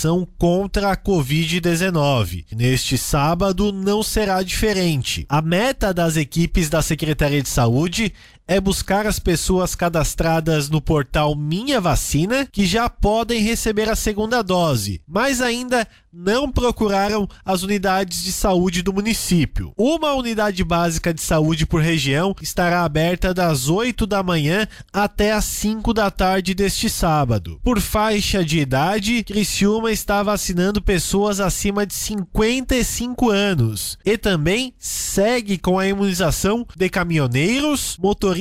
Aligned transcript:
vacinação 0.00 0.26
contra 0.38 0.92
a 0.92 0.96
Covid-19. 0.96 2.46
Neste 2.52 2.96
sábado 2.96 3.70
não 3.70 4.02
será 4.02 4.42
diferente. 4.42 5.26
A 5.28 5.42
meta 5.42 5.92
das 5.92 6.16
equipes 6.16 6.70
da 6.70 6.80
Secretaria 6.80 7.42
de 7.42 7.48
Saúde 7.48 8.12
é 8.50 8.60
buscar 8.60 9.06
as 9.06 9.20
pessoas 9.20 9.76
cadastradas 9.76 10.68
no 10.68 10.82
portal 10.82 11.36
Minha 11.36 11.80
Vacina 11.80 12.48
que 12.50 12.66
já 12.66 12.90
podem 12.90 13.40
receber 13.40 13.88
a 13.88 13.94
segunda 13.94 14.42
dose, 14.42 15.00
mas 15.06 15.40
ainda 15.40 15.86
não 16.12 16.50
procuraram 16.50 17.28
as 17.44 17.62
unidades 17.62 18.24
de 18.24 18.32
saúde 18.32 18.82
do 18.82 18.92
município. 18.92 19.72
Uma 19.76 20.12
unidade 20.14 20.64
básica 20.64 21.14
de 21.14 21.22
saúde 21.22 21.64
por 21.64 21.80
região 21.80 22.34
estará 22.42 22.82
aberta 22.82 23.32
das 23.32 23.68
8 23.68 24.06
da 24.06 24.20
manhã 24.22 24.66
até 24.92 25.32
as 25.32 25.44
5 25.44 25.94
da 25.94 26.10
tarde 26.10 26.52
deste 26.52 26.90
sábado. 26.90 27.60
Por 27.62 27.80
faixa 27.80 28.44
de 28.44 28.58
idade, 28.58 29.22
Criciúma 29.22 29.92
está 29.92 30.22
vacinando 30.22 30.82
pessoas 30.82 31.38
acima 31.38 31.86
de 31.86 31.94
55 31.94 33.30
anos 33.30 33.96
e 34.04 34.18
também 34.18 34.74
segue 34.78 35.58
com 35.58 35.78
a 35.78 35.86
imunização 35.86 36.66
de 36.76 36.88
caminhoneiros, 36.88 37.96
motoristas, 38.00 38.39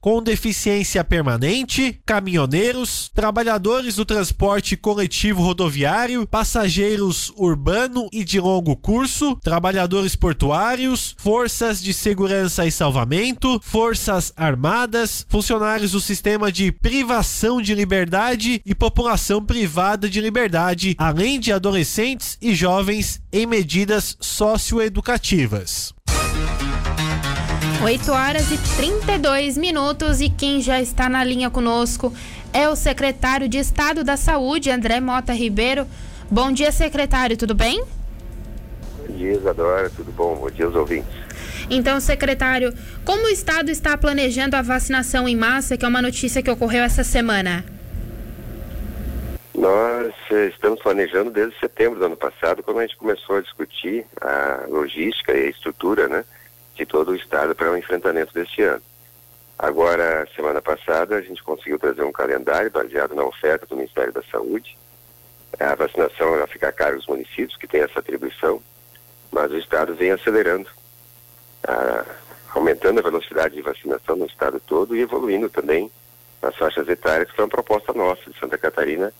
com 0.00 0.22
deficiência 0.22 1.02
permanente, 1.02 2.00
caminhoneiros, 2.04 3.10
trabalhadores 3.14 3.96
do 3.96 4.04
transporte 4.04 4.76
coletivo 4.76 5.42
rodoviário, 5.42 6.26
passageiros 6.26 7.32
urbano 7.36 8.08
e 8.12 8.24
de 8.24 8.38
longo 8.38 8.76
curso, 8.76 9.36
trabalhadores 9.36 10.14
portuários, 10.14 11.14
forças 11.18 11.82
de 11.82 11.92
segurança 11.92 12.66
e 12.66 12.70
salvamento, 12.70 13.60
forças 13.62 14.32
armadas, 14.36 15.26
funcionários 15.28 15.92
do 15.92 16.00
sistema 16.00 16.52
de 16.52 16.70
privação 16.70 17.60
de 17.60 17.74
liberdade 17.74 18.60
e 18.64 18.74
população 18.74 19.44
privada 19.44 20.08
de 20.08 20.20
liberdade, 20.20 20.94
além 20.98 21.40
de 21.40 21.52
adolescentes 21.52 22.36
e 22.40 22.54
jovens 22.54 23.20
em 23.32 23.46
medidas 23.46 24.16
socioeducativas. 24.20 25.97
8 27.80 28.10
horas 28.10 28.50
e 28.50 28.58
32 28.76 29.56
minutos 29.56 30.20
e 30.20 30.28
quem 30.28 30.60
já 30.60 30.80
está 30.80 31.08
na 31.08 31.22
linha 31.22 31.48
conosco 31.48 32.12
é 32.52 32.68
o 32.68 32.74
secretário 32.74 33.48
de 33.48 33.56
Estado 33.58 34.02
da 34.02 34.16
Saúde, 34.16 34.68
André 34.68 35.00
Mota 35.00 35.32
Ribeiro. 35.32 35.86
Bom 36.28 36.50
dia, 36.50 36.72
secretário, 36.72 37.36
tudo 37.36 37.54
bem? 37.54 37.84
Bom 38.98 39.16
dia, 39.16 39.32
Isadora, 39.32 39.88
tudo 39.90 40.10
bom? 40.10 40.34
Bom 40.34 40.50
dia 40.50 40.66
aos 40.66 40.74
ouvintes. 40.74 41.08
Então, 41.70 42.00
secretário, 42.00 42.74
como 43.04 43.26
o 43.26 43.28
Estado 43.28 43.70
está 43.70 43.96
planejando 43.96 44.56
a 44.56 44.62
vacinação 44.62 45.28
em 45.28 45.36
massa, 45.36 45.76
que 45.76 45.84
é 45.84 45.88
uma 45.88 46.02
notícia 46.02 46.42
que 46.42 46.50
ocorreu 46.50 46.82
essa 46.82 47.04
semana? 47.04 47.64
Nós 49.54 50.12
eh, 50.32 50.48
estamos 50.48 50.82
planejando 50.82 51.30
desde 51.30 51.56
setembro 51.60 52.00
do 52.00 52.06
ano 52.06 52.16
passado, 52.16 52.60
quando 52.60 52.78
a 52.78 52.82
gente 52.82 52.96
começou 52.96 53.36
a 53.36 53.40
discutir 53.40 54.04
a 54.20 54.64
logística 54.68 55.32
e 55.32 55.46
a 55.46 55.50
estrutura 55.50 56.08
né, 56.08 56.24
de 56.78 56.86
todo 56.86 57.10
o 57.10 57.16
Estado 57.16 57.54
para 57.54 57.70
o 57.70 57.76
enfrentamento 57.76 58.32
deste 58.32 58.62
ano. 58.62 58.82
Agora, 59.58 60.26
semana 60.36 60.62
passada, 60.62 61.16
a 61.16 61.20
gente 61.20 61.42
conseguiu 61.42 61.78
trazer 61.78 62.04
um 62.04 62.12
calendário 62.12 62.70
baseado 62.70 63.14
na 63.14 63.24
oferta 63.24 63.66
do 63.66 63.76
Ministério 63.76 64.12
da 64.12 64.22
Saúde, 64.30 64.78
a 65.58 65.74
vacinação 65.74 66.34
ela 66.34 66.46
fica 66.46 66.68
a 66.68 66.72
cargo 66.72 66.98
dos 66.98 67.06
municípios, 67.06 67.56
que 67.56 67.66
têm 67.66 67.80
essa 67.80 67.98
atribuição, 67.98 68.62
mas 69.32 69.50
o 69.50 69.58
Estado 69.58 69.94
vem 69.94 70.12
acelerando, 70.12 70.68
aumentando 72.54 73.00
a 73.00 73.02
velocidade 73.02 73.56
de 73.56 73.62
vacinação 73.62 74.14
no 74.14 74.26
Estado 74.26 74.60
todo 74.60 74.94
e 74.94 75.00
evoluindo 75.00 75.48
também 75.50 75.90
nas 76.40 76.54
faixas 76.54 76.88
etárias, 76.88 77.28
que 77.28 77.34
foi 77.34 77.44
uma 77.44 77.50
proposta 77.50 77.92
nossa 77.92 78.30
de 78.30 78.38
Santa 78.38 78.56
Catarina 78.56 79.12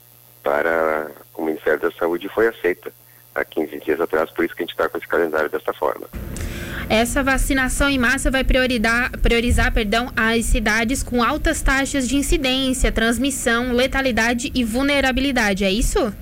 para 0.42 1.10
o 1.34 1.42
Ministério 1.42 1.80
da 1.80 1.90
Saúde 1.90 2.26
e 2.26 2.30
foi 2.30 2.46
aceita 2.46 2.92
há 3.34 3.44
15 3.44 3.80
dias 3.80 4.00
atrás, 4.00 4.30
por 4.30 4.44
isso 4.44 4.54
que 4.54 4.62
a 4.62 4.66
gente 4.66 4.72
está 4.72 4.88
com 4.88 4.98
esse 4.98 5.08
calendário 5.08 5.50
dessa 5.50 5.72
forma. 5.72 6.08
Essa 6.90 7.22
vacinação 7.22 7.90
em 7.90 7.98
massa 7.98 8.30
vai 8.30 8.42
priorizar, 8.42 9.10
priorizar 9.20 9.72
perdão, 9.74 10.10
as 10.16 10.46
cidades 10.46 11.02
com 11.02 11.22
altas 11.22 11.60
taxas 11.60 12.08
de 12.08 12.16
incidência, 12.16 12.90
transmissão, 12.90 13.74
letalidade 13.74 14.50
e 14.54 14.64
vulnerabilidade, 14.64 15.64
é 15.64 15.70
isso? 15.70 16.14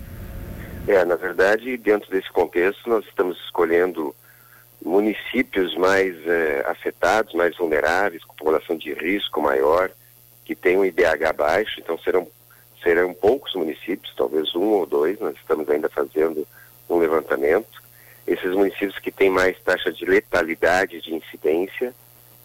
É, 0.88 1.04
na 1.04 1.14
verdade, 1.14 1.76
dentro 1.76 2.10
desse 2.10 2.30
contexto, 2.32 2.88
nós 2.88 3.04
estamos 3.04 3.38
escolhendo 3.44 4.14
municípios 4.84 5.76
mais 5.76 6.14
é, 6.26 6.64
afetados, 6.66 7.32
mais 7.34 7.56
vulneráveis, 7.56 8.24
com 8.24 8.34
população 8.34 8.76
de 8.76 8.92
risco 8.92 9.40
maior, 9.40 9.90
que 10.44 10.56
tem 10.56 10.76
um 10.76 10.84
IDH 10.84 11.32
baixo, 11.36 11.78
então 11.78 11.96
serão, 11.98 12.26
serão 12.82 13.14
poucos 13.14 13.54
municípios, 13.54 14.12
talvez 14.16 14.52
um 14.56 14.64
ou 14.64 14.84
dois, 14.84 15.18
nós 15.20 15.36
estamos 15.36 15.68
ainda 15.68 15.88
fazendo 15.88 16.46
um 16.90 16.98
levantamento. 16.98 17.85
Esses 18.26 18.52
municípios 18.52 18.98
que 18.98 19.12
têm 19.12 19.30
mais 19.30 19.58
taxa 19.60 19.92
de 19.92 20.04
letalidade 20.04 21.00
de 21.00 21.14
incidência, 21.14 21.94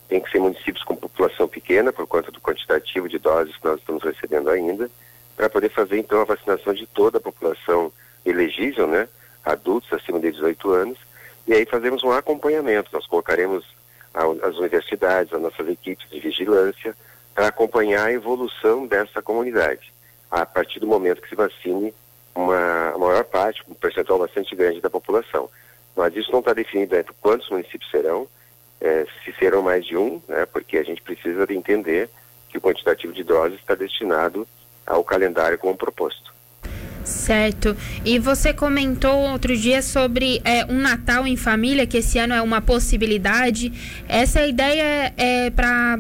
tem 0.08 0.20
que 0.20 0.30
ser 0.30 0.40
municípios 0.40 0.84
com 0.84 0.96
população 0.96 1.48
pequena, 1.48 1.94
por 1.94 2.06
conta 2.06 2.32
do 2.32 2.42
quantitativo 2.42 3.08
de 3.08 3.18
doses 3.18 3.56
que 3.56 3.66
nós 3.66 3.80
estamos 3.80 4.04
recebendo 4.04 4.50
ainda, 4.50 4.92
para 5.36 5.50
poder 5.50 5.70
fazer 5.70 5.98
então 5.98 6.22
a 6.22 6.26
vacinação 6.26 6.74
de 6.74 6.86
toda 6.86 7.18
a 7.18 7.22
população 7.22 7.92
elegível, 8.26 8.88
né? 8.88 9.08
Adultos 9.44 9.92
acima 9.94 10.20
de 10.20 10.32
18 10.32 10.70
anos, 10.72 11.00
e 11.48 11.54
aí 11.54 11.66
fazemos 11.66 12.04
um 12.04 12.12
acompanhamento. 12.12 12.92
Nós 12.94 13.08
colocaremos 13.08 13.66
a, 14.14 14.24
as 14.48 14.58
universidades, 14.58 15.34
as 15.34 15.42
nossas 15.42 15.68
equipes 15.68 16.08
de 16.10 16.20
vigilância, 16.20 16.96
para 17.34 17.48
acompanhar 17.48 18.06
a 18.06 18.12
evolução 18.12 18.86
dessa 18.86 19.22
comunidade, 19.22 19.92
a 20.30 20.46
partir 20.46 20.80
do 20.80 20.88
momento 20.88 21.22
que 21.22 21.30
se 21.30 21.36
vacine 21.36 21.94
uma 22.36 22.94
maior 22.98 23.24
parte, 23.24 23.64
um 23.68 23.74
percentual 23.74 24.20
bastante 24.20 24.56
grande 24.56 24.82
da 24.82 24.90
população. 24.90 25.50
Mas 25.96 26.16
isso 26.16 26.32
não 26.32 26.40
está 26.40 26.54
definido 26.54 26.96
entre 26.96 27.14
quantos 27.22 27.50
municípios 27.50 27.90
serão, 27.92 28.28
é, 28.80 29.06
se 29.24 29.34
serão 29.34 29.62
mais 29.62 29.86
de 29.86 29.96
um, 29.96 30.22
né, 30.28 30.46
porque 30.46 30.78
a 30.78 30.84
gente 30.84 31.02
precisa 31.02 31.46
de 31.46 31.56
entender 31.56 32.10
que 32.50 32.58
o 32.58 32.62
quantitativo 32.62 33.14
de 33.14 33.24
doses 33.24 33.60
está 33.60 33.76
destinado 33.76 34.48
ao 34.86 35.04
calendário 35.04 35.58
como 35.58 35.76
proposto. 35.76 36.32
Certo. 37.04 37.76
E 38.06 38.20
você 38.20 38.54
comentou 38.54 39.32
outro 39.32 39.56
dia 39.56 39.82
sobre 39.82 40.42
é, 40.46 40.66
um 40.66 40.80
Natal 40.80 41.26
em 41.26 41.36
família, 41.36 41.88
que 41.88 41.98
esse 41.98 42.20
ano 42.20 42.34
é 42.34 42.42
uma 42.42 42.62
possibilidade. 42.62 43.72
Essa 44.08 44.46
ideia 44.46 45.14
é 45.18 45.50
para 45.50 46.00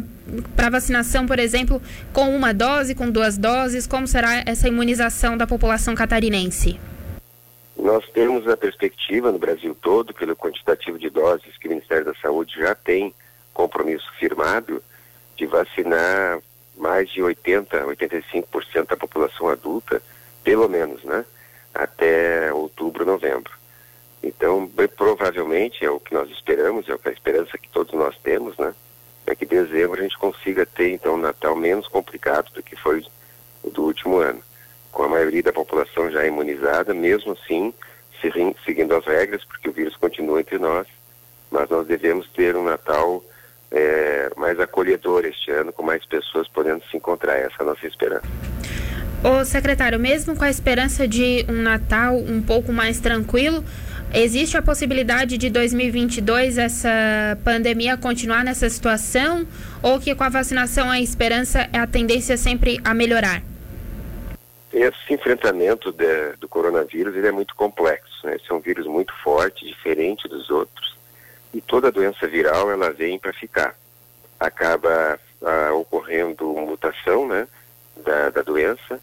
para 0.56 0.70
vacinação, 0.70 1.26
por 1.26 1.40
exemplo, 1.40 1.82
com 2.14 2.34
uma 2.34 2.54
dose, 2.54 2.96
com 2.96 3.10
duas 3.10 3.38
doses? 3.38 3.86
Como 3.86 4.08
será 4.08 4.44
essa 4.46 4.68
imunização 4.68 5.36
da 5.36 5.46
população 5.46 5.94
catarinense? 5.94 6.80
Nós 7.92 8.08
temos 8.14 8.48
a 8.48 8.56
perspectiva 8.56 9.34
no 9.34 9.38
Brasil 9.38 9.76
todo, 9.82 10.14
pelo 10.14 10.34
quantitativo 10.34 10.98
de 10.98 11.10
doses 11.10 11.58
que 11.58 11.68
o 11.68 11.72
Ministério 11.72 12.06
da 12.06 12.14
Saúde 12.16 12.58
já 12.58 12.74
tem 12.74 13.14
compromisso 13.54 14.10
firmado, 14.18 14.82
de 15.36 15.46
vacinar 15.46 16.40
mais 16.78 17.10
de 17.10 17.22
80, 17.22 17.84
85% 17.84 18.88
da 18.88 18.96
população 18.96 19.50
adulta 19.50 20.02
pelo 20.42 20.70
menos, 20.70 21.04
né? 21.04 21.26
Até 21.74 22.54
outubro, 22.54 23.06
novembro. 23.06 23.52
Então, 24.24 24.72
provavelmente, 24.96 25.84
é 25.84 25.90
o 25.90 26.00
que 26.00 26.14
nós 26.14 26.30
esperamos, 26.30 26.88
é 26.88 26.94
a 26.94 27.12
esperança 27.12 27.58
que 27.58 27.68
todos 27.68 27.94
nós 27.94 28.18
temos, 28.24 28.58
né? 28.58 28.74
É 29.28 29.36
que 29.36 29.44
em 29.44 29.50
dezembro 29.50 30.00
a 30.00 30.04
gente 30.04 30.18
consiga 30.18 30.66
ter, 30.66 30.94
então, 30.94 31.16
um 31.16 31.18
Natal 31.18 31.58
menos 31.58 31.90
complicado 31.90 32.54
do 32.54 32.64
que 32.64 32.78
foi 32.78 33.06
o 33.62 33.70
do 33.70 33.84
último 33.84 34.16
ano. 34.16 34.42
Com 34.92 35.04
a 35.04 35.10
maioria 35.10 35.44
da 35.44 35.54
população 35.54 36.12
já 36.12 36.26
imunizada, 36.26 36.94
mesmo 36.94 37.34
assim, 37.34 37.74
seguindo 38.66 38.96
as 38.96 39.06
regras, 39.06 39.44
porque 39.46 39.70
o 39.70 39.74
vírus 39.74 39.96
continua 39.96 40.40
entre 40.40 40.58
nós, 40.58 40.88
mas 41.50 41.70
nós 41.70 41.88
devemos 41.88 42.30
ter 42.30 42.56
um 42.56 42.64
Natal 42.64 43.24
é, 43.72 44.30
mais 44.36 44.60
acolhedor 44.60 45.26
este 45.26 45.50
ano, 45.52 45.72
com 45.72 45.84
mais 45.84 46.06
pessoas 46.06 46.48
podendo 46.48 46.84
se 46.90 46.98
encontrar. 46.98 47.38
Essa 47.38 47.56
é 47.60 47.64
a 47.64 47.66
nossa 47.66 47.88
esperança. 47.88 48.28
Ô 49.24 49.46
secretário, 49.46 50.00
mesmo 50.00 50.36
com 50.36 50.44
a 50.44 50.50
esperança 50.50 51.08
de 51.08 51.46
um 51.48 51.62
Natal 51.62 52.16
um 52.16 52.42
pouco 52.42 52.74
mais 52.74 53.00
tranquilo, 53.00 53.64
existe 54.14 54.58
a 54.58 54.62
possibilidade 54.62 55.38
de 55.38 55.50
2022 55.50 56.58
essa 56.58 56.90
pandemia 57.44 57.96
continuar 57.98 58.44
nessa 58.44 58.68
situação 58.68 59.46
ou 59.82 60.00
que 60.00 60.16
com 60.16 60.24
a 60.24 60.30
vacinação 60.30 60.90
a 60.90 61.00
esperança 61.00 61.70
é 61.72 61.78
a 61.78 61.88
tendência 61.88 62.36
sempre 62.36 62.80
a 62.84 62.94
melhorar? 62.94 63.51
Esse 64.74 65.14
enfrentamento 65.14 65.92
de, 65.92 66.34
do 66.38 66.48
coronavírus 66.48 67.16
ele 67.16 67.28
é 67.28 67.32
muito 67.32 67.56
complexo. 67.56 68.26
Né? 68.26 68.36
Esse 68.36 68.50
é 68.50 68.54
um 68.54 68.60
vírus 68.60 68.88
muito 68.88 69.14
forte, 69.22 69.66
diferente 69.66 70.28
dos 70.28 70.50
outros. 70.50 70.98
E 71.54 71.60
toda 71.60 71.92
doença 71.92 72.28
viral 72.28 72.72
ela 72.72 72.92
vem 72.92 73.20
para 73.20 73.34
ficar. 73.34 73.76
Acaba 74.40 75.20
ah, 75.42 75.74
ocorrendo 75.74 76.54
mutação 76.54 77.28
né, 77.28 77.48
da, 77.98 78.30
da 78.30 78.42
doença. 78.42 79.02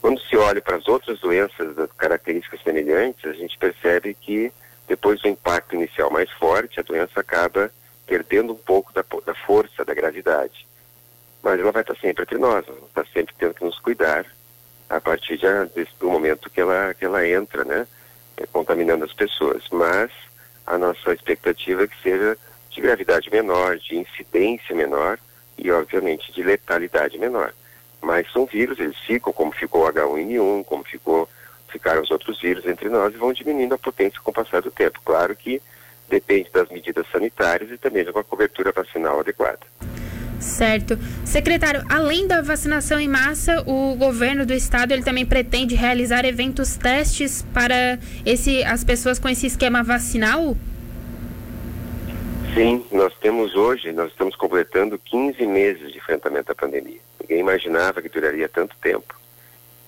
Quando 0.00 0.20
se 0.20 0.36
olha 0.36 0.60
para 0.60 0.76
as 0.76 0.86
outras 0.86 1.18
doenças 1.20 1.74
de 1.74 1.88
características 1.96 2.62
semelhantes, 2.62 3.24
a 3.24 3.32
gente 3.32 3.58
percebe 3.58 4.14
que 4.14 4.52
depois 4.86 5.20
do 5.20 5.28
impacto 5.28 5.74
inicial 5.74 6.10
mais 6.10 6.30
forte, 6.32 6.78
a 6.78 6.82
doença 6.82 7.20
acaba 7.20 7.72
perdendo 8.06 8.52
um 8.52 8.56
pouco 8.56 8.92
da, 8.92 9.04
da 9.24 9.34
força, 9.34 9.84
da 9.84 9.94
gravidade. 9.94 10.66
Mas 11.42 11.58
ela 11.58 11.72
vai 11.72 11.82
estar 11.82 11.96
sempre 11.96 12.22
entre 12.22 12.38
nós, 12.38 12.64
está 12.68 13.04
sempre 13.12 13.34
tendo 13.38 13.54
que 13.54 13.64
nos 13.64 13.78
cuidar 13.80 14.26
a 14.92 15.00
partir 15.00 15.38
de, 15.38 15.86
do 15.98 16.10
momento 16.10 16.50
que 16.50 16.60
ela, 16.60 16.92
que 16.92 17.04
ela 17.04 17.26
entra, 17.26 17.64
né, 17.64 17.86
é, 18.36 18.44
contaminando 18.46 19.04
as 19.06 19.12
pessoas. 19.14 19.64
Mas 19.72 20.10
a 20.66 20.76
nossa 20.76 21.14
expectativa 21.14 21.84
é 21.84 21.86
que 21.86 22.02
seja 22.02 22.36
de 22.70 22.80
gravidade 22.80 23.30
menor, 23.30 23.78
de 23.78 23.96
incidência 23.96 24.74
menor 24.74 25.18
e, 25.56 25.70
obviamente, 25.70 26.30
de 26.32 26.42
letalidade 26.42 27.18
menor. 27.18 27.54
Mas 28.02 28.30
são 28.32 28.44
vírus, 28.44 28.78
eles 28.78 28.98
ficam 28.98 29.32
como 29.32 29.50
ficou 29.52 29.86
o 29.86 29.90
H1N1, 29.90 30.64
como 30.66 30.84
ficou, 30.84 31.26
ficaram 31.68 32.02
os 32.02 32.10
outros 32.10 32.38
vírus 32.38 32.66
entre 32.66 32.90
nós 32.90 33.14
e 33.14 33.16
vão 33.16 33.32
diminuindo 33.32 33.74
a 33.74 33.78
potência 33.78 34.20
com 34.22 34.30
o 34.30 34.34
passar 34.34 34.60
do 34.60 34.70
tempo. 34.70 35.00
Claro 35.02 35.34
que 35.34 35.62
depende 36.06 36.50
das 36.50 36.68
medidas 36.68 37.06
sanitárias 37.10 37.70
e 37.70 37.78
também 37.78 38.04
de 38.04 38.10
uma 38.10 38.22
cobertura 38.24 38.72
vacinal 38.72 39.20
adequada. 39.20 39.60
Certo. 40.42 40.98
Secretário, 41.24 41.84
além 41.88 42.26
da 42.26 42.42
vacinação 42.42 42.98
em 42.98 43.08
massa, 43.08 43.62
o 43.64 43.94
governo 43.94 44.44
do 44.44 44.52
estado 44.52 44.92
ele 44.92 45.02
também 45.02 45.24
pretende 45.24 45.74
realizar 45.76 46.24
eventos 46.24 46.76
testes 46.76 47.46
para 47.54 47.98
esse, 48.26 48.62
as 48.64 48.82
pessoas 48.82 49.20
com 49.20 49.28
esse 49.28 49.46
esquema 49.46 49.84
vacinal? 49.84 50.56
Sim, 52.54 52.84
nós 52.90 53.14
temos 53.18 53.54
hoje, 53.54 53.92
nós 53.92 54.10
estamos 54.10 54.34
completando 54.36 54.98
15 54.98 55.46
meses 55.46 55.92
de 55.92 55.98
enfrentamento 55.98 56.50
à 56.50 56.54
pandemia. 56.54 57.00
Ninguém 57.20 57.38
imaginava 57.38 58.02
que 58.02 58.08
duraria 58.08 58.48
tanto 58.48 58.76
tempo. 58.82 59.14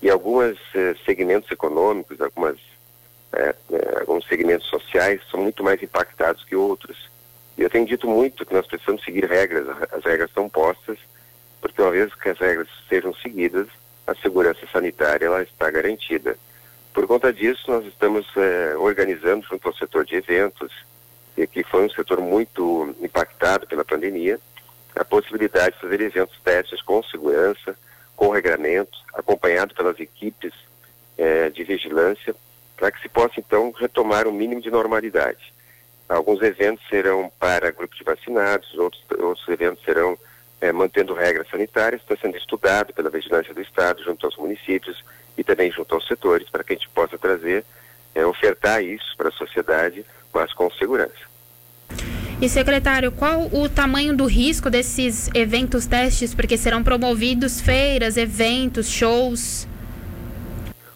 E 0.01 0.09
alguns 0.09 0.57
eh, 0.73 0.95
segmentos 1.05 1.51
econômicos, 1.51 2.19
algumas, 2.21 2.57
eh, 3.33 3.55
eh, 3.71 3.97
alguns 3.99 4.25
segmentos 4.27 4.67
sociais 4.67 5.21
são 5.29 5.41
muito 5.41 5.63
mais 5.63 5.83
impactados 5.83 6.43
que 6.45 6.55
outros. 6.55 7.09
E 7.57 7.61
eu 7.61 7.69
tenho 7.69 7.85
dito 7.85 8.07
muito 8.07 8.45
que 8.45 8.53
nós 8.53 8.67
precisamos 8.67 9.03
seguir 9.03 9.25
regras, 9.25 9.67
as 9.91 10.03
regras 10.03 10.29
estão 10.29 10.49
postas, 10.49 10.97
porque 11.61 11.81
uma 11.81 11.91
vez 11.91 12.13
que 12.13 12.29
as 12.29 12.37
regras 12.37 12.67
sejam 12.89 13.13
seguidas, 13.15 13.67
a 14.05 14.13
segurança 14.15 14.67
sanitária 14.71 15.25
ela 15.25 15.41
está 15.41 15.71
garantida. 15.71 16.37
Por 16.93 17.07
conta 17.07 17.31
disso, 17.33 17.63
nós 17.69 17.85
estamos 17.85 18.25
é, 18.37 18.75
organizando 18.77 19.45
junto 19.45 19.67
ao 19.67 19.75
setor 19.75 20.05
de 20.05 20.15
eventos, 20.15 20.71
e 21.37 21.45
que 21.47 21.63
foi 21.63 21.85
um 21.85 21.89
setor 21.89 22.21
muito 22.21 22.95
impactado 23.01 23.67
pela 23.67 23.83
pandemia, 23.83 24.39
a 24.95 25.03
possibilidade 25.03 25.75
de 25.75 25.81
fazer 25.81 26.01
eventos 26.01 26.39
testes 26.41 26.81
com 26.81 27.03
segurança, 27.03 27.75
com 28.15 28.29
regramentos, 28.29 29.03
acompanhado 29.13 29.73
pelas 29.73 29.99
equipes 29.99 30.53
é, 31.17 31.49
de 31.49 31.63
vigilância, 31.63 32.35
para 32.77 32.91
que 32.91 33.01
se 33.01 33.09
possa 33.09 33.39
então 33.39 33.71
retomar 33.71 34.27
o 34.27 34.29
um 34.29 34.33
mínimo 34.33 34.61
de 34.61 34.69
normalidade. 34.69 35.53
Alguns 36.07 36.41
eventos 36.41 36.87
serão 36.87 37.31
para 37.39 37.71
grupos 37.71 37.97
de 37.97 38.03
vacinados, 38.03 38.73
outros, 38.75 39.03
outros 39.17 39.47
eventos 39.47 39.83
serão 39.83 40.17
é, 40.61 40.71
mantendo 40.71 41.13
regras 41.13 41.49
sanitárias, 41.49 42.01
está 42.01 42.15
sendo 42.15 42.37
estudado 42.37 42.93
pela 42.93 43.09
Vigilância 43.09 43.53
do 43.53 43.61
Estado, 43.61 44.03
junto 44.03 44.25
aos 44.25 44.37
municípios 44.37 45.03
e 45.37 45.43
também 45.43 45.71
junto 45.71 45.95
aos 45.95 46.07
setores, 46.07 46.49
para 46.49 46.63
que 46.63 46.73
a 46.73 46.75
gente 46.75 46.89
possa 46.89 47.17
trazer, 47.17 47.65
é, 48.13 48.25
ofertar 48.25 48.83
isso 48.83 49.15
para 49.17 49.29
a 49.29 49.31
sociedade, 49.31 50.05
mas 50.33 50.53
com 50.53 50.69
segurança. 50.71 51.35
E 52.41 52.49
secretário, 52.49 53.11
qual 53.11 53.47
o 53.51 53.67
tamanho 53.67 54.15
do 54.15 54.25
risco 54.25 54.69
desses 54.69 55.29
eventos 55.33 55.85
testes? 55.85 56.35
Porque 56.35 56.57
serão 56.57 56.83
promovidos 56.83 57.61
feiras, 57.61 58.17
eventos, 58.17 58.89
shows 58.89 59.67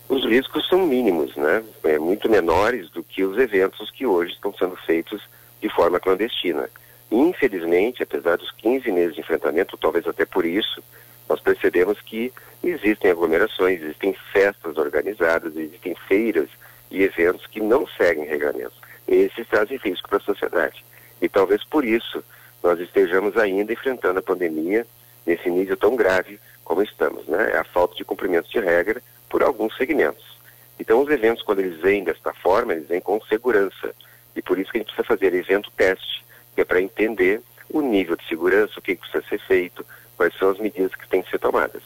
os 0.10 0.26
riscos 0.26 0.68
são 0.68 0.88
mínimos, 0.88 1.36
né? 1.36 1.64
É, 1.84 2.00
muito 2.00 2.28
menores 2.28 2.90
do 2.90 3.04
que 3.04 3.24
os 3.24 3.38
eventos 3.38 3.92
que 3.92 4.08
hoje 4.08 4.34
estão 4.34 4.52
sendo 4.56 4.76
feitos 4.76 5.22
de 5.62 5.70
forma 5.70 6.00
clandestina. 6.00 6.68
Infelizmente, 7.12 8.02
apesar 8.02 8.38
dos 8.38 8.52
15 8.52 8.92
meses 8.92 9.14
de 9.14 9.22
enfrentamento, 9.22 9.78
talvez 9.78 10.08
até 10.08 10.26
por 10.26 10.46
isso, 10.46 10.84
nós 11.30 11.40
percebemos 11.40 12.02
que 12.02 12.34
existem 12.64 13.12
aglomerações, 13.12 13.82
existem 13.82 14.16
festas 14.34 14.78
organizadas, 14.78 15.56
existem 15.56 15.96
feiras 16.08 16.50
e 16.90 17.04
eventos 17.04 17.46
que 17.46 17.62
não 17.62 17.88
seguem 17.88 18.26
regulamentos. 18.26 18.78
Esses 19.08 19.48
trazem 19.48 19.78
risco 19.78 20.10
para 20.10 20.18
a 20.18 20.22
sociedade. 20.22 20.84
E 21.22 21.30
talvez 21.30 21.64
por 21.64 21.86
isso 21.86 22.24
nós 22.64 22.80
estejamos 22.80 23.38
ainda 23.38 23.74
enfrentando 23.74 24.20
a 24.20 24.24
pandemia 24.24 24.88
nesse 25.26 25.50
nível 25.52 25.78
tão 25.78 25.96
grave 25.96 26.40
como 26.70 26.84
estamos, 26.84 27.26
né? 27.26 27.50
É 27.54 27.58
a 27.58 27.64
falta 27.64 27.96
de 27.96 28.06
cumprimento 28.06 28.48
de 28.48 28.60
regra 28.60 29.02
por 29.28 29.42
alguns 29.42 29.76
segmentos. 29.76 30.38
Então, 30.80 31.02
os 31.02 31.10
eventos, 31.10 31.44
quando 31.44 31.60
eles 31.60 31.82
vêm 31.82 32.04
desta 32.04 32.32
forma, 32.32 32.74
eles 32.74 32.88
vêm 32.88 33.02
com 33.02 33.20
segurança. 33.22 33.96
E 34.36 34.42
por 34.42 34.60
isso 34.60 34.72
que 34.72 34.78
a 34.78 34.82
gente 34.82 34.94
precisa 34.94 35.08
fazer 35.08 35.34
evento 35.34 35.72
teste, 35.76 36.24
que 36.54 36.62
é 36.62 36.64
para 36.64 36.80
entender 36.80 37.42
o 37.72 37.82
nível 37.82 38.16
de 38.16 38.26
segurança, 38.28 38.78
o 38.78 38.84
que 38.84 38.96
precisa 38.96 39.24
ser 39.28 39.40
feito, 39.40 39.84
quais 40.16 40.38
são 40.38 40.52
as 40.52 40.60
medidas 40.60 40.94
que 40.94 41.10
têm 41.10 41.24
que 41.24 41.32
ser 41.32 41.40
tomadas. 41.40 41.82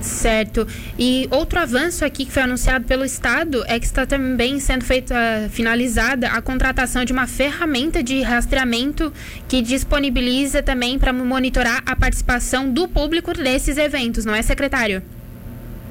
Certo. 0.00 0.66
E 0.98 1.28
outro 1.30 1.58
avanço 1.58 2.04
aqui 2.04 2.24
que 2.24 2.32
foi 2.32 2.42
anunciado 2.42 2.86
pelo 2.86 3.04
Estado 3.04 3.62
é 3.66 3.78
que 3.78 3.84
está 3.84 4.06
também 4.06 4.58
sendo 4.58 4.84
feita, 4.84 5.14
finalizada 5.50 6.28
a 6.28 6.40
contratação 6.40 7.04
de 7.04 7.12
uma 7.12 7.26
ferramenta 7.26 8.02
de 8.02 8.22
rastreamento 8.22 9.12
que 9.48 9.60
disponibiliza 9.60 10.62
também 10.62 10.98
para 10.98 11.12
monitorar 11.12 11.82
a 11.84 11.94
participação 11.94 12.70
do 12.72 12.88
público 12.88 13.32
nesses 13.38 13.76
eventos, 13.76 14.24
não 14.24 14.34
é, 14.34 14.42
secretário? 14.42 15.02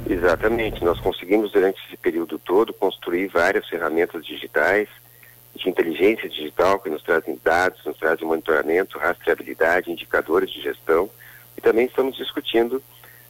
Exatamente. 0.09 0.83
Nós 0.83 0.99
conseguimos, 0.99 1.51
durante 1.51 1.79
esse 1.87 1.97
período 1.97 2.39
todo, 2.39 2.73
construir 2.73 3.27
várias 3.27 3.67
ferramentas 3.67 4.25
digitais, 4.25 4.87
de 5.55 5.69
inteligência 5.69 6.27
digital, 6.29 6.79
que 6.79 6.89
nos 6.89 7.03
trazem 7.03 7.39
dados, 7.43 7.83
nos 7.85 7.97
trazem 7.97 8.27
monitoramento, 8.27 8.97
rastreabilidade, 8.97 9.91
indicadores 9.91 10.49
de 10.49 10.61
gestão. 10.61 11.09
E 11.57 11.61
também 11.61 11.85
estamos 11.85 12.15
discutindo, 12.15 12.81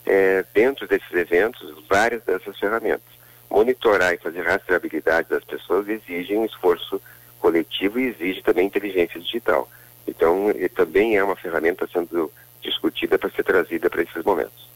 é, 0.09 0.43
dentro 0.53 0.87
desses 0.87 1.11
eventos, 1.13 1.61
várias 1.87 2.23
dessas 2.23 2.57
ferramentas. 2.57 3.19
Monitorar 3.49 4.13
e 4.13 4.17
fazer 4.17 4.41
rastreabilidade 4.41 5.29
das 5.29 5.43
pessoas 5.43 5.87
exige 5.87 6.35
um 6.35 6.45
esforço 6.45 6.99
coletivo 7.39 7.99
e 7.99 8.07
exige 8.07 8.41
também 8.41 8.65
inteligência 8.65 9.19
digital. 9.19 9.69
Então, 10.07 10.47
também 10.75 11.15
é 11.15 11.23
uma 11.23 11.35
ferramenta 11.35 11.87
sendo 11.93 12.31
discutida 12.61 13.17
para 13.19 13.29
ser 13.29 13.43
trazida 13.43 13.89
para 13.89 14.01
esses 14.01 14.23
momentos. 14.23 14.69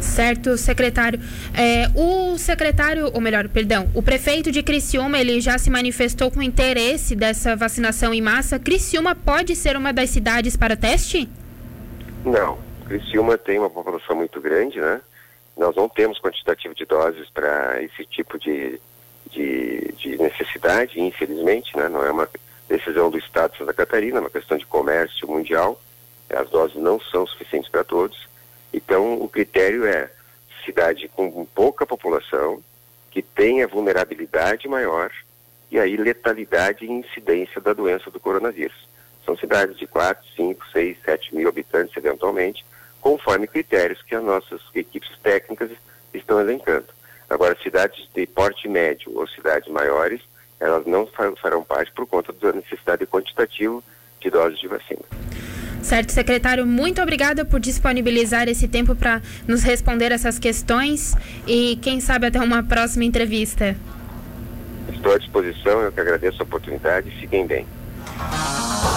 Certo, 0.00 0.58
secretário. 0.58 1.20
É, 1.54 1.88
o 1.94 2.36
secretário, 2.36 3.10
ou 3.14 3.20
melhor, 3.20 3.48
perdão, 3.48 3.88
o 3.94 4.02
prefeito 4.02 4.50
de 4.50 4.62
Criciúma, 4.62 5.18
ele 5.18 5.40
já 5.40 5.56
se 5.56 5.70
manifestou 5.70 6.30
com 6.30 6.42
interesse 6.42 7.14
dessa 7.14 7.54
vacinação 7.54 8.12
em 8.12 8.20
massa. 8.20 8.58
Criciúma 8.58 9.14
pode 9.14 9.54
ser 9.54 9.76
uma 9.76 9.92
das 9.92 10.10
cidades 10.10 10.56
para 10.56 10.76
teste? 10.76 11.28
Não. 12.24 12.71
Criciúma 12.82 13.38
tem 13.38 13.58
uma 13.58 13.70
população 13.70 14.16
muito 14.16 14.40
grande, 14.40 14.80
né? 14.80 15.00
Nós 15.56 15.76
não 15.76 15.88
temos 15.88 16.18
quantitativo 16.18 16.74
de 16.74 16.84
doses 16.84 17.28
para 17.30 17.82
esse 17.82 18.04
tipo 18.06 18.38
de, 18.38 18.80
de, 19.30 19.92
de, 19.98 20.16
necessidade, 20.18 21.00
infelizmente, 21.00 21.76
né? 21.76 21.88
Não 21.88 22.04
é 22.04 22.10
uma 22.10 22.28
decisão 22.68 23.10
do 23.10 23.18
Estado 23.18 23.52
de 23.52 23.58
Santa 23.58 23.74
Catarina, 23.74 24.18
é 24.18 24.20
uma 24.20 24.30
questão 24.30 24.56
de 24.56 24.66
comércio 24.66 25.28
mundial. 25.28 25.80
As 26.30 26.48
doses 26.48 26.76
não 26.76 26.98
são 26.98 27.26
suficientes 27.26 27.70
para 27.70 27.84
todos. 27.84 28.28
Então, 28.72 29.20
o 29.20 29.28
critério 29.28 29.84
é 29.86 30.10
cidade 30.64 31.08
com 31.08 31.44
pouca 31.44 31.84
população, 31.84 32.62
que 33.10 33.20
tenha 33.20 33.68
vulnerabilidade 33.68 34.66
maior 34.66 35.10
e 35.70 35.78
aí 35.78 35.96
letalidade 35.96 36.84
e 36.84 36.90
incidência 36.90 37.60
da 37.60 37.72
doença 37.72 38.10
do 38.10 38.20
coronavírus. 38.20 38.88
São 39.24 39.36
cidades 39.36 39.76
de 39.78 39.86
4, 39.86 40.22
5, 40.36 40.66
6, 40.70 40.98
7 41.04 41.34
mil 41.34 41.48
habitantes 41.48 41.96
eventualmente, 41.96 42.64
conforme 43.02 43.46
critérios 43.46 44.00
que 44.02 44.14
as 44.14 44.22
nossas 44.22 44.62
equipes 44.74 45.10
técnicas 45.22 45.70
estão 46.14 46.40
elencando. 46.40 46.86
Agora, 47.28 47.56
cidades 47.62 48.08
de 48.14 48.26
porte 48.26 48.68
médio 48.68 49.12
ou 49.14 49.26
cidades 49.26 49.70
maiores, 49.70 50.20
elas 50.60 50.86
não 50.86 51.06
farão 51.36 51.64
parte 51.64 51.90
por 51.92 52.06
conta 52.06 52.32
da 52.32 52.52
necessidade 52.52 53.04
quantitativa 53.06 53.82
de 54.20 54.30
doses 54.30 54.58
de 54.60 54.68
vacina. 54.68 55.02
Certo, 55.82 56.12
secretário, 56.12 56.64
muito 56.64 57.02
obrigada 57.02 57.44
por 57.44 57.58
disponibilizar 57.58 58.48
esse 58.48 58.68
tempo 58.68 58.94
para 58.94 59.20
nos 59.48 59.64
responder 59.64 60.12
essas 60.12 60.38
questões 60.38 61.14
e 61.44 61.76
quem 61.82 62.00
sabe 62.00 62.26
até 62.26 62.38
uma 62.38 62.62
próxima 62.62 63.04
entrevista. 63.04 63.76
Estou 64.92 65.12
à 65.12 65.18
disposição, 65.18 65.82
eu 65.82 65.90
que 65.90 66.00
agradeço 66.00 66.40
a 66.40 66.44
oportunidade. 66.44 67.10
Fiquem 67.18 67.46
bem. 67.46 67.66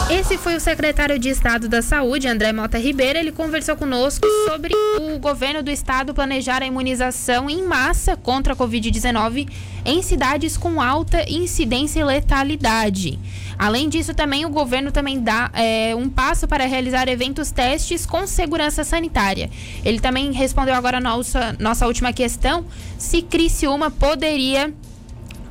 Esse 0.08 0.38
foi 0.38 0.56
o 0.56 0.60
secretário 0.60 1.18
de 1.18 1.30
Estado 1.30 1.68
da 1.68 1.82
Saúde, 1.82 2.28
André 2.28 2.54
Mota 2.54 2.78
Ribeiro. 2.78 3.18
Ele 3.18 3.32
conversou 3.32 3.76
conosco 3.76 4.28
sobre 4.48 4.72
o 5.00 5.18
governo 5.18 5.64
do 5.64 5.72
estado 5.72 6.14
planejar 6.14 6.62
a 6.62 6.66
imunização 6.68 7.50
em 7.50 7.64
massa 7.64 8.16
contra 8.16 8.54
a 8.54 8.56
Covid-19 8.56 9.50
em 9.84 10.04
cidades 10.04 10.58
com 10.58 10.80
alta 10.80 11.28
incidência 11.28 12.02
e 12.02 12.04
letalidade. 12.04 13.20
Além 13.58 13.90
disso, 13.90 14.14
também 14.14 14.46
o 14.46 14.50
governo 14.50 14.92
também 14.92 15.20
dá 15.20 15.50
é, 15.54 15.96
um 15.96 16.08
passo 16.08 16.48
para 16.48 16.66
realizar 16.66 17.08
eventos 17.08 17.50
testes 17.50 18.06
com 18.06 18.28
segurança 18.28 18.84
sanitária. 18.84 19.50
Ele 19.84 20.00
também 20.00 20.32
respondeu 20.32 20.76
agora 20.76 20.98
a 20.98 21.02
nossa, 21.02 21.56
nossa 21.58 21.88
última 21.88 22.14
questão, 22.14 22.64
se 23.00 23.24
Criciúma 23.24 23.90
poderia 23.90 24.72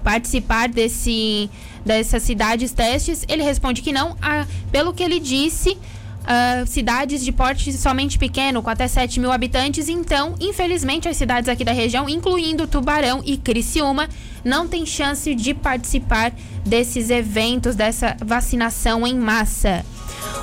participar 0.05 0.69
desse 0.69 1.51
dessas 1.85 2.23
cidades 2.23 2.73
testes? 2.73 3.25
Ele 3.29 3.43
responde 3.43 3.83
que 3.83 3.93
não. 3.93 4.17
Ah, 4.21 4.47
pelo 4.71 4.93
que 4.93 5.03
ele 5.03 5.21
disse, 5.21 5.77
Uh, 6.25 6.67
cidades 6.67 7.23
de 7.23 7.31
porte 7.31 7.71
somente 7.75 8.19
pequeno, 8.19 8.63
com 8.63 8.71
até 8.71 8.89
7 8.89 9.21
mil 9.21 9.31
habitantes. 9.31 9.91
Então, 9.91 10.35
infelizmente, 10.41 11.07
as 11.07 11.19
cidades 11.19 11.51
aqui 11.51 11.67
da 11.67 11.73
região, 11.73 12.09
incluindo 12.09 12.67
Tubarão 12.67 13.21
e 13.27 13.37
Criciúma, 13.37 14.09
não 14.43 14.67
têm 14.67 14.87
chance 14.87 15.35
de 15.35 15.53
participar 15.53 16.33
desses 16.65 17.11
eventos, 17.11 17.77
dessa 17.77 18.17
vacinação 18.25 19.07
em 19.07 19.15
massa. 19.19 19.85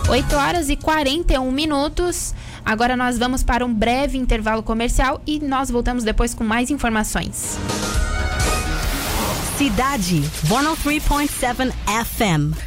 8 0.08 0.36
horas 0.36 0.70
e 0.70 0.76
41 0.76 1.52
minutos. 1.52 2.36
Agora 2.64 2.96
nós 2.96 3.18
vamos 3.18 3.42
para 3.42 3.66
um 3.66 3.74
breve 3.74 4.20
intervalo 4.20 4.62
comercial 4.62 5.20
e 5.26 5.40
nós 5.40 5.72
voltamos 5.72 6.04
depois 6.04 6.34
com 6.34 6.44
mais 6.44 6.70
informações. 6.70 7.58
Cidade 9.62 10.24
103.7 10.48 11.72
FM. 12.04 12.58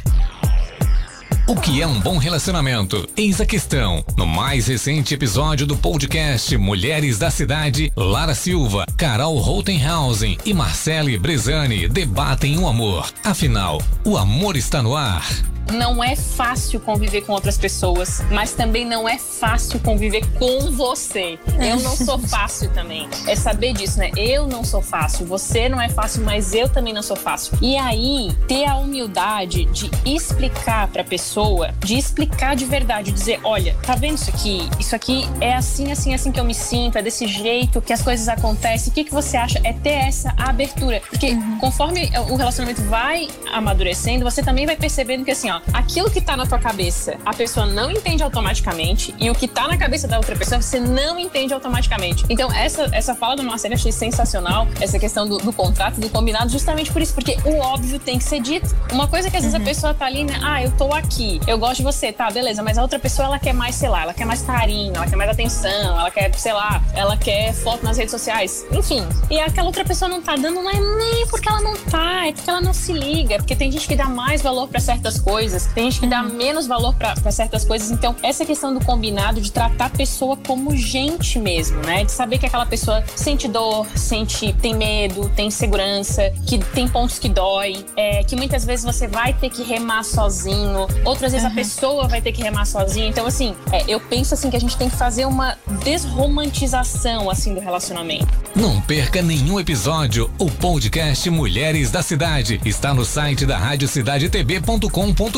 O 1.45 1.59
que 1.59 1.81
é 1.81 1.85
um 1.85 1.99
bom 1.99 2.17
relacionamento? 2.17 3.05
Eis 3.17 3.41
a 3.41 3.45
questão. 3.45 4.01
No 4.17 4.25
mais 4.25 4.67
recente 4.67 5.13
episódio 5.13 5.67
do 5.67 5.75
podcast 5.75 6.57
Mulheres 6.57 7.19
da 7.19 7.29
Cidade, 7.29 7.91
Lara 7.97 8.33
Silva, 8.33 8.85
Carol 8.95 9.37
Rottenhausen 9.39 10.37
e 10.45 10.53
Marcele 10.53 11.17
Brezani 11.17 11.89
debatem 11.89 12.57
o 12.57 12.65
amor. 12.65 13.11
Afinal, 13.25 13.81
o 14.05 14.17
amor 14.17 14.55
está 14.55 14.81
no 14.81 14.95
ar 14.95 15.27
não 15.71 16.03
é 16.03 16.15
fácil 16.15 16.79
conviver 16.79 17.21
com 17.21 17.33
outras 17.33 17.57
pessoas, 17.57 18.21
mas 18.31 18.53
também 18.53 18.85
não 18.85 19.07
é 19.07 19.17
fácil 19.17 19.79
conviver 19.79 20.25
com 20.37 20.71
você. 20.71 21.39
Eu 21.59 21.79
não 21.79 21.95
sou 21.95 22.19
fácil 22.27 22.69
também. 22.71 23.07
É 23.27 23.35
saber 23.35 23.73
disso, 23.73 23.99
né? 23.99 24.11
Eu 24.15 24.47
não 24.47 24.63
sou 24.63 24.81
fácil, 24.81 25.25
você 25.25 25.67
não 25.69 25.81
é 25.81 25.89
fácil, 25.89 26.23
mas 26.23 26.53
eu 26.53 26.69
também 26.69 26.93
não 26.93 27.01
sou 27.01 27.15
fácil. 27.15 27.57
E 27.61 27.77
aí, 27.77 28.31
ter 28.47 28.65
a 28.65 28.77
humildade 28.77 29.65
de 29.65 29.89
explicar 30.05 30.87
pra 30.87 31.03
pessoa, 31.03 31.73
de 31.79 31.97
explicar 31.97 32.55
de 32.55 32.65
verdade, 32.65 33.11
dizer: 33.11 33.39
olha, 33.43 33.75
tá 33.85 33.95
vendo 33.95 34.15
isso 34.15 34.29
aqui? 34.29 34.69
Isso 34.79 34.95
aqui 34.95 35.27
é 35.41 35.53
assim, 35.53 35.91
assim, 35.91 36.13
assim 36.13 36.31
que 36.31 36.39
eu 36.39 36.43
me 36.43 36.53
sinto, 36.53 36.97
é 36.97 37.01
desse 37.01 37.27
jeito 37.27 37.81
que 37.81 37.93
as 37.93 38.01
coisas 38.01 38.27
acontecem. 38.27 38.91
O 38.91 38.93
que, 38.93 39.03
que 39.03 39.13
você 39.13 39.37
acha? 39.37 39.59
É 39.63 39.73
ter 39.73 39.89
essa 39.89 40.33
abertura. 40.37 41.01
Porque 41.09 41.31
uhum. 41.31 41.57
conforme 41.59 42.11
o 42.29 42.35
relacionamento 42.35 42.81
vai 42.83 43.27
amadurecendo, 43.51 44.23
você 44.23 44.41
também 44.43 44.65
vai 44.65 44.75
percebendo 44.75 45.23
que 45.25 45.31
assim, 45.31 45.49
ó, 45.49 45.54
ó, 45.57 45.77
aquilo 45.77 46.09
que 46.09 46.21
tá 46.21 46.35
na 46.35 46.45
tua 46.45 46.59
cabeça, 46.59 47.17
a 47.25 47.33
pessoa 47.33 47.65
não 47.65 47.91
entende 47.91 48.23
automaticamente, 48.23 49.13
e 49.19 49.29
o 49.29 49.35
que 49.35 49.47
tá 49.47 49.67
na 49.67 49.77
cabeça 49.77 50.07
da 50.07 50.17
outra 50.17 50.35
pessoa, 50.35 50.61
você 50.61 50.79
não 50.79 51.19
entende 51.19 51.53
automaticamente. 51.53 52.25
Então, 52.29 52.51
essa, 52.51 52.89
essa 52.91 53.15
fala 53.15 53.35
do 53.35 53.43
Marcelo 53.43 53.73
eu 53.73 53.77
achei 53.77 53.91
sensacional, 53.91 54.67
essa 54.79 54.99
questão 54.99 55.27
do, 55.27 55.37
do, 55.37 55.53
contrato, 55.53 55.99
do 55.99 56.09
combinado, 56.09 56.49
justamente 56.49 56.91
por 56.91 57.01
isso, 57.01 57.13
porque 57.13 57.37
o 57.45 57.59
óbvio 57.59 57.99
tem 57.99 58.17
que 58.17 58.23
ser 58.23 58.39
dito. 58.39 58.75
Uma 58.91 59.07
coisa 59.07 59.29
que 59.29 59.37
às 59.37 59.43
vezes 59.43 59.57
uhum. 59.57 59.63
a 59.63 59.65
pessoa 59.65 59.93
tá 59.93 60.05
ali, 60.05 60.23
né? 60.23 60.39
Ah, 60.43 60.63
eu 60.63 60.71
tô 60.71 60.93
aqui, 60.93 61.39
eu 61.47 61.57
gosto 61.57 61.77
de 61.77 61.83
você, 61.83 62.11
tá, 62.11 62.29
beleza, 62.29 62.61
mas 62.61 62.77
a 62.77 62.81
outra 62.81 62.99
pessoa, 62.99 63.27
ela 63.27 63.39
quer 63.39 63.53
mais, 63.53 63.75
sei 63.75 63.89
lá, 63.89 64.03
ela 64.03 64.13
quer 64.13 64.25
mais 64.25 64.41
carinho, 64.41 64.95
ela 64.95 65.07
quer 65.07 65.15
mais 65.15 65.29
atenção, 65.29 65.99
ela 65.99 66.11
quer, 66.11 66.33
sei 66.35 66.53
lá, 66.53 66.81
ela 66.93 67.17
quer 67.17 67.53
foto 67.53 67.83
nas 67.83 67.97
redes 67.97 68.11
sociais, 68.11 68.65
enfim. 68.71 69.05
E 69.29 69.39
aquela 69.39 69.67
outra 69.67 69.83
pessoa 69.83 70.09
não 70.09 70.21
tá 70.21 70.35
dando, 70.35 70.61
não 70.61 70.69
é 70.69 70.79
nem 70.79 71.27
porque 71.27 71.47
ela 71.47 71.61
não 71.61 71.75
tá, 71.75 72.27
é 72.27 72.31
porque 72.31 72.49
ela 72.49 72.61
não 72.61 72.73
se 72.73 72.93
liga, 72.93 73.35
é 73.35 73.37
porque 73.37 73.55
tem 73.55 73.71
gente 73.71 73.87
que 73.87 73.95
dá 73.95 74.05
mais 74.05 74.41
valor 74.41 74.67
para 74.67 74.79
certas 74.79 75.19
coisas 75.19 75.44
coisas, 75.45 75.67
tem 75.67 75.91
gente 75.91 75.99
que 75.99 76.07
dá 76.07 76.23
menos 76.23 76.65
valor 76.65 76.95
para 76.95 77.15
certas 77.31 77.63
coisas. 77.63 77.91
Então, 77.91 78.15
essa 78.23 78.43
questão 78.43 78.73
do 78.73 78.83
combinado, 78.83 79.39
de 79.39 79.51
tratar 79.51 79.85
a 79.85 79.89
pessoa 79.89 80.35
como 80.35 80.75
gente 80.75 81.37
mesmo, 81.37 81.79
né? 81.81 82.03
De 82.03 82.11
saber 82.11 82.39
que 82.39 82.47
aquela 82.47 82.65
pessoa 82.65 83.03
sente 83.15 83.47
dor, 83.47 83.85
sente, 83.95 84.51
tem 84.53 84.73
medo, 84.73 85.29
tem 85.35 85.51
segurança, 85.51 86.31
que 86.47 86.57
tem 86.57 86.87
pontos 86.87 87.19
que 87.19 87.29
dói, 87.29 87.85
é, 87.95 88.23
que 88.23 88.35
muitas 88.35 88.65
vezes 88.65 88.83
você 88.83 89.07
vai 89.07 89.33
ter 89.33 89.51
que 89.51 89.61
remar 89.61 90.03
sozinho, 90.03 90.87
outras 91.03 91.31
vezes 91.31 91.45
uhum. 91.45 91.51
a 91.51 91.55
pessoa 91.55 92.07
vai 92.07 92.21
ter 92.21 92.31
que 92.31 92.41
remar 92.41 92.65
sozinha. 92.65 93.07
Então, 93.07 93.27
assim, 93.27 93.55
é, 93.71 93.83
eu 93.87 93.99
penso 93.99 94.33
assim 94.33 94.49
que 94.49 94.57
a 94.57 94.59
gente 94.59 94.75
tem 94.75 94.89
que 94.89 94.95
fazer 94.95 95.25
uma 95.25 95.57
desromantização 95.83 97.29
assim 97.29 97.53
do 97.53 97.59
relacionamento. 97.59 98.27
Não 98.55 98.81
perca 98.81 99.21
nenhum 99.21 99.59
episódio. 99.59 100.31
O 100.39 100.49
podcast 100.49 101.29
Mulheres 101.29 101.91
da 101.91 102.01
Cidade 102.01 102.59
está 102.65 102.93
no 102.93 103.05
site 103.05 103.45
da 103.45 103.57
Rádio 103.57 103.87
Cidade 103.87 104.29
TV.com.br 104.29 105.34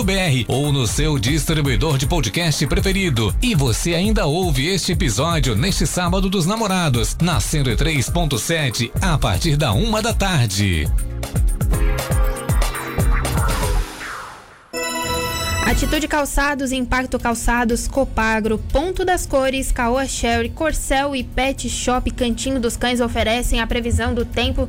ou 0.48 0.72
no 0.72 0.86
seu 0.86 1.18
distribuidor 1.18 1.98
de 1.98 2.06
podcast 2.06 2.68
preferido. 2.68 3.36
E 3.42 3.56
você 3.56 3.96
ainda 3.96 4.27
ouve 4.27 4.68
este 4.68 4.92
episódio 4.92 5.56
neste 5.56 5.88
sábado 5.88 6.30
dos 6.30 6.46
namorados, 6.46 7.18
na 7.20 7.39
103.7, 7.39 8.92
a 9.01 9.18
partir 9.18 9.58
da 9.58 9.74
uma 9.74 10.00
da 10.00 10.13
tarde. 10.13 10.88
Atitude 15.66 16.08
Calçados, 16.08 16.72
Impacto 16.72 17.18
Calçados, 17.18 17.88
Copagro, 17.88 18.60
Ponto 18.72 19.04
das 19.04 19.25
Cores, 19.25 19.72
Caoa 19.72 20.08
Sherry, 20.08 20.50
Corcel 20.50 21.16
e 21.16 21.24
Pet 21.24 21.68
Shop 21.70 22.10
Cantinho 22.12 22.60
dos 22.60 22.77
Cães 22.77 23.01
oferecem 23.01 23.60
a 23.60 23.68
previsão 23.68 24.13
do 24.13 24.24
tempo 24.24 24.68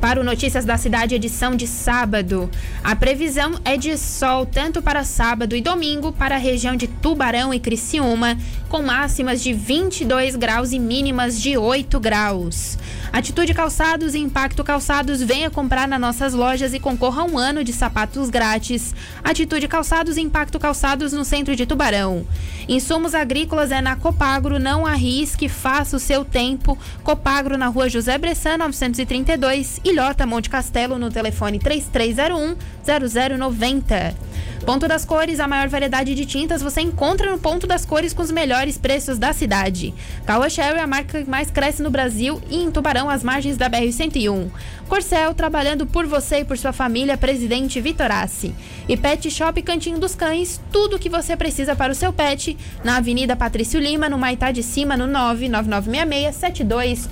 para 0.00 0.20
o 0.20 0.24
Notícias 0.24 0.64
da 0.64 0.78
Cidade, 0.78 1.14
edição 1.14 1.54
de 1.54 1.66
sábado. 1.66 2.50
A 2.82 2.96
previsão 2.96 3.60
é 3.64 3.76
de 3.76 3.96
sol 3.98 4.46
tanto 4.46 4.80
para 4.80 5.04
sábado 5.04 5.54
e 5.54 5.60
domingo 5.60 6.10
para 6.10 6.36
a 6.36 6.38
região 6.38 6.74
de 6.74 6.88
Tubarão 6.88 7.52
e 7.52 7.60
Criciúma, 7.60 8.38
com 8.68 8.82
máximas 8.82 9.42
de 9.42 9.52
22 9.52 10.36
graus 10.36 10.72
e 10.72 10.78
mínimas 10.78 11.40
de 11.40 11.56
8 11.58 12.00
graus. 12.00 12.78
Atitude 13.12 13.52
Calçados 13.52 14.14
e 14.14 14.18
Impacto 14.18 14.62
Calçados 14.62 15.20
venha 15.20 15.50
comprar 15.50 15.88
nas 15.88 16.00
nossas 16.00 16.32
lojas 16.32 16.72
e 16.72 16.78
concorra 16.78 17.22
a 17.22 17.24
um 17.24 17.36
ano 17.36 17.64
de 17.64 17.72
sapatos 17.72 18.30
grátis. 18.30 18.94
Atitude 19.22 19.66
Calçados 19.66 20.16
e 20.16 20.20
Impacto 20.20 20.58
Calçados 20.60 21.12
no 21.12 21.24
centro 21.24 21.56
de 21.56 21.66
Tubarão. 21.66 22.24
Insumos 22.68 23.14
agrícolas 23.14 23.72
é 23.72 23.80
na 23.80 23.96
Copagro, 23.96 24.60
não 24.60 24.86
arrisque, 24.86 25.48
faça 25.48 25.96
o 25.96 26.00
seu 26.00 26.24
tempo. 26.24 26.78
Copagro 27.02 27.58
na 27.58 27.66
rua 27.66 27.88
José 27.88 28.16
Bressan, 28.16 28.58
932 28.58 29.80
Ilhota 29.90 30.24
Monte 30.24 30.48
Castelo 30.48 30.98
no 30.98 31.10
telefone 31.10 31.58
3301 31.58 32.56
0090. 33.38 34.14
Ponto 34.64 34.86
das 34.86 35.04
Cores, 35.04 35.40
a 35.40 35.48
maior 35.48 35.68
variedade 35.68 36.14
de 36.14 36.24
tintas 36.26 36.62
você 36.62 36.80
encontra 36.80 37.28
no 37.30 37.38
Ponto 37.38 37.66
das 37.66 37.84
Cores 37.84 38.12
com 38.12 38.22
os 38.22 38.30
melhores 38.30 38.78
preços 38.78 39.18
da 39.18 39.32
cidade. 39.32 39.92
Caoa 40.26 40.50
Sherry 40.50 40.78
é 40.78 40.82
a 40.82 40.86
marca 40.86 41.20
que 41.22 41.28
mais 41.28 41.50
cresce 41.50 41.82
no 41.82 41.90
Brasil 41.90 42.40
e 42.48 42.62
em 42.62 42.70
Tubarão, 42.70 43.10
às 43.10 43.24
margens 43.24 43.56
da 43.56 43.70
BR-101. 43.70 44.48
Corcel, 44.88 45.34
trabalhando 45.34 45.86
por 45.86 46.06
você 46.06 46.40
e 46.40 46.44
por 46.44 46.58
sua 46.58 46.72
família, 46.72 47.16
Presidente 47.16 47.80
Vitorassi. 47.80 48.54
E 48.88 48.96
Pet 48.96 49.28
Shop 49.30 49.60
Cantinho 49.62 49.98
dos 49.98 50.14
Cães, 50.14 50.60
tudo 50.70 50.96
o 50.96 50.98
que 50.98 51.08
você 51.08 51.36
precisa 51.36 51.74
para 51.74 51.92
o 51.92 51.96
seu 51.96 52.12
pet, 52.12 52.56
na 52.84 52.98
Avenida 52.98 53.34
Patrício 53.34 53.80
Lima, 53.80 54.08
no 54.08 54.18
Maitá 54.18 54.52
de 54.52 54.62
Cima, 54.62 54.96
no 54.96 55.06
99966 55.06 57.08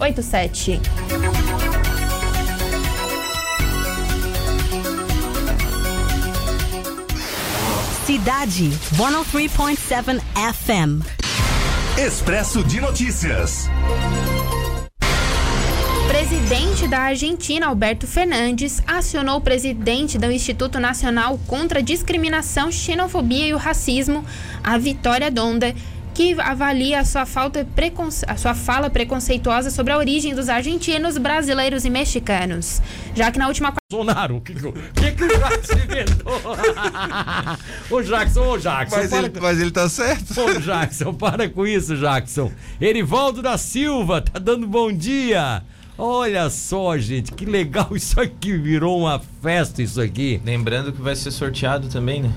Cidade 8.08 8.70
103.7 8.96 10.18
FM. 10.54 11.04
Expresso 11.98 12.64
de 12.64 12.80
Notícias. 12.80 13.68
Presidente 16.08 16.88
da 16.88 17.00
Argentina, 17.00 17.66
Alberto 17.66 18.06
Fernandes, 18.06 18.82
acionou 18.86 19.36
o 19.36 19.40
presidente 19.42 20.16
do 20.16 20.32
Instituto 20.32 20.80
Nacional 20.80 21.38
contra 21.46 21.80
a 21.80 21.82
Discriminação, 21.82 22.72
Xenofobia 22.72 23.46
e 23.46 23.52
o 23.52 23.58
Racismo, 23.58 24.24
a 24.64 24.78
Vitória 24.78 25.30
Donda, 25.30 25.74
que 26.18 26.34
avalia 26.40 26.98
a 26.98 27.04
sua, 27.04 27.24
falta 27.24 27.64
preconce... 27.76 28.24
a 28.26 28.36
sua 28.36 28.52
fala 28.52 28.90
preconceituosa 28.90 29.70
sobre 29.70 29.92
a 29.92 29.96
origem 29.96 30.34
dos 30.34 30.48
argentinos, 30.48 31.16
brasileiros 31.16 31.84
e 31.84 31.90
mexicanos. 31.90 32.82
Já 33.14 33.30
que 33.30 33.38
na 33.38 33.46
última 33.46 33.72
Bolsonaro, 33.88 34.38
o 34.38 34.40
que, 34.40 34.52
que, 34.52 35.12
que, 35.12 35.24
o 35.24 35.28
Jackson 35.28 35.74
inventou? 35.74 36.40
ô 37.96 38.02
Jackson, 38.02 38.48
ô 38.48 38.58
Jackson. 38.58 38.96
Mas 38.96 39.12
ele, 39.12 39.30
com... 39.30 39.40
mas 39.40 39.60
ele 39.60 39.70
tá 39.70 39.88
certo. 39.88 40.40
Ô 40.40 40.58
Jackson, 40.58 41.14
para 41.14 41.48
com 41.48 41.64
isso, 41.64 41.96
Jackson. 41.96 42.50
Erivaldo 42.80 43.40
da 43.40 43.56
Silva, 43.56 44.20
tá 44.20 44.40
dando 44.40 44.66
bom 44.66 44.92
dia. 44.92 45.62
Olha 45.96 46.50
só, 46.50 46.98
gente, 46.98 47.30
que 47.30 47.44
legal 47.44 47.90
isso 47.94 48.20
aqui. 48.20 48.58
Virou 48.58 48.98
uma 48.98 49.22
festa 49.40 49.80
isso 49.80 50.00
aqui. 50.00 50.40
Lembrando 50.44 50.92
que 50.92 51.00
vai 51.00 51.14
ser 51.14 51.30
sorteado 51.30 51.88
também, 51.88 52.22
né? 52.22 52.32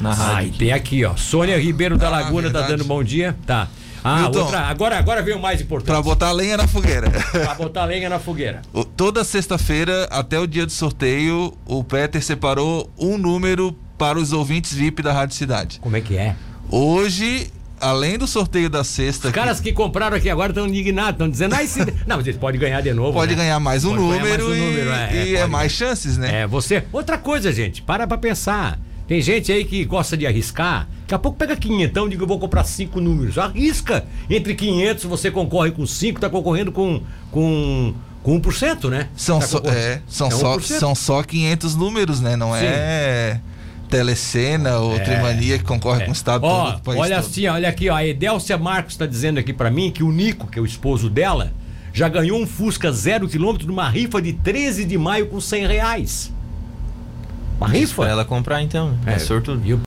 Na 0.00 0.12
rádio. 0.12 0.36
Ah, 0.36 0.44
e 0.44 0.50
tem 0.50 0.72
aqui, 0.72 1.04
ó. 1.04 1.16
Sônia 1.16 1.58
Ribeiro 1.58 1.96
da 1.96 2.08
Laguna 2.10 2.50
tá 2.50 2.62
dando 2.62 2.84
bom 2.84 3.02
dia. 3.02 3.36
Tá. 3.46 3.68
Ah, 4.06 4.20
Milton, 4.20 4.40
outra, 4.40 4.60
agora, 4.60 4.98
agora 4.98 5.22
veio 5.22 5.38
o 5.38 5.40
mais 5.40 5.62
importante. 5.62 5.86
Pra 5.86 6.02
botar 6.02 6.30
lenha 6.32 6.58
na 6.58 6.68
fogueira. 6.68 7.10
pra 7.10 7.54
botar 7.54 7.84
lenha 7.86 8.08
na 8.10 8.18
fogueira. 8.18 8.60
O- 8.74 8.84
Toda 8.84 9.24
sexta-feira, 9.24 10.06
até 10.10 10.38
o 10.38 10.46
dia 10.46 10.66
do 10.66 10.72
sorteio, 10.72 11.54
o 11.64 11.82
Peter 11.82 12.22
separou 12.22 12.90
um 12.98 13.16
número 13.16 13.74
para 13.96 14.18
os 14.18 14.30
ouvintes 14.32 14.74
VIP 14.74 15.02
da 15.02 15.10
Rádio 15.12 15.34
Cidade. 15.36 15.78
Como 15.80 15.96
é 15.96 16.02
que 16.02 16.18
é? 16.18 16.36
Hoje, 16.70 17.50
além 17.80 18.18
do 18.18 18.26
sorteio 18.26 18.68
da 18.68 18.84
sexta. 18.84 19.28
Os 19.28 19.32
caras 19.34 19.58
que 19.58 19.72
compraram 19.72 20.16
aqui 20.18 20.28
agora 20.28 20.50
estão 20.50 20.66
indignados, 20.66 21.12
estão 21.12 21.30
dizendo, 21.30 21.54
ah, 21.54 21.62
esse... 21.62 21.78
não, 22.06 22.16
mas 22.18 22.26
eles 22.26 22.38
podem 22.38 22.60
ganhar 22.60 22.82
de 22.82 22.92
novo. 22.92 23.14
Pode 23.14 23.34
né? 23.34 23.42
ganhar 23.44 23.58
mais 23.58 23.86
um 23.86 23.90
Pode 23.90 24.02
número, 24.02 24.28
mais 24.28 24.42
um 24.42 24.54
e, 24.54 24.58
número, 24.58 24.90
é, 24.92 25.26
e 25.28 25.36
é 25.36 25.46
mais 25.46 25.72
chances, 25.72 26.18
né? 26.18 26.42
É, 26.42 26.46
você. 26.46 26.84
Outra 26.92 27.16
coisa, 27.16 27.50
gente, 27.50 27.80
para 27.80 28.06
pra 28.06 28.18
pensar. 28.18 28.78
Tem 29.06 29.20
gente 29.20 29.52
aí 29.52 29.64
que 29.64 29.84
gosta 29.84 30.16
de 30.16 30.26
arriscar. 30.26 30.88
Daqui 31.02 31.14
a 31.14 31.18
pouco 31.18 31.36
pega 31.36 31.54
quinhentão 31.56 32.06
e 32.06 32.10
diga 32.10 32.22
eu 32.22 32.26
vou 32.26 32.38
comprar 32.38 32.64
cinco 32.64 33.00
números. 33.00 33.36
Arrisca. 33.36 34.04
Entre 34.30 34.54
500 34.54 35.04
você 35.04 35.30
concorre 35.30 35.70
com 35.72 35.86
cinco, 35.86 36.20
tá 36.20 36.30
concorrendo 36.30 36.72
com 36.72 37.02
com 37.30 37.94
com 38.22 38.40
1%, 38.40 38.88
né? 38.88 39.08
São, 39.14 39.38
Tá 39.38 39.46
só, 39.46 39.58
é, 39.66 40.00
são, 40.08 40.28
É 40.28 40.30
só, 40.30 40.56
1%. 40.56 40.60
são 40.78 40.94
só 40.94 41.22
500 41.22 41.76
números, 41.76 42.20
né? 42.22 42.36
Não 42.36 42.52
Sim. 42.54 42.60
é 42.62 43.38
Telecena 43.90 44.78
ou 44.78 44.98
Trimania 44.98 45.58
que 45.58 45.64
concorre 45.64 46.04
com 46.04 46.10
o 46.10 46.14
estado 46.14 46.42
Ó, 46.44 46.64
todo. 46.70 46.78
o 46.78 46.80
país 46.82 47.00
olha 47.00 47.16
todo. 47.16 47.26
assim, 47.26 47.46
olha 47.46 47.68
aqui, 47.68 47.90
ó, 47.90 47.94
a 47.94 48.04
Edélcia 48.06 48.56
Marcos 48.56 48.96
tá 48.96 49.04
dizendo 49.06 49.38
aqui 49.38 49.52
pra 49.52 49.70
mim 49.70 49.90
que 49.90 50.02
o 50.02 50.10
Nico, 50.10 50.46
que 50.46 50.58
é 50.58 50.62
o 50.62 50.64
esposo 50.64 51.10
dela, 51.10 51.52
já 51.92 52.08
ganhou 52.08 52.40
um 52.40 52.46
Fusca 52.46 52.90
zero 52.90 53.28
quilômetro 53.28 53.66
numa 53.68 53.88
rifa 53.90 54.20
de 54.22 54.32
13 54.32 54.86
de 54.86 54.96
maio 54.98 55.26
com 55.26 55.38
100 55.40 55.66
reais. 55.66 56.32
Uma 57.58 57.68
rifa? 57.68 58.02
Pra 58.02 58.10
ela 58.10 58.24
comprar 58.24 58.62
então. 58.62 58.96
É, 59.06 59.18
sortudo. 59.18 59.62
E 59.64 59.72
o 59.72 59.78